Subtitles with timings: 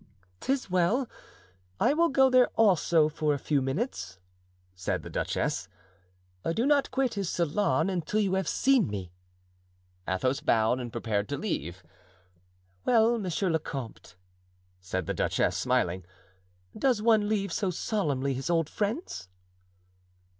[0.39, 1.07] "'Tis well;
[1.79, 4.17] I will go there also, for a few minutes,"
[4.73, 5.69] said the duchess;
[6.55, 9.11] "do not quit his salon until you have seen me."
[10.07, 11.83] Athos bowed and prepared to leave.
[12.83, 14.15] "Well, monsieur le comte,"
[14.79, 16.03] said the duchess, smiling,
[16.75, 19.29] "does one leave so solemnly his old friends?"